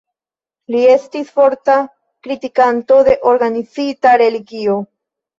[0.75, 1.75] Li estis forta
[2.27, 4.79] kritikanto de organizita religio.